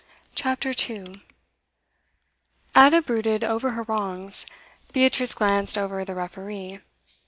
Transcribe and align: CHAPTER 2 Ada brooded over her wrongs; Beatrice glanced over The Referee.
CHAPTER 0.33 0.73
2 0.73 1.05
Ada 2.73 3.03
brooded 3.03 3.43
over 3.43 3.73
her 3.73 3.83
wrongs; 3.83 4.47
Beatrice 4.93 5.35
glanced 5.35 5.77
over 5.77 6.03
The 6.03 6.15
Referee. 6.15 6.79